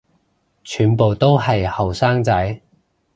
[0.63, 2.59] 全部都係後生仔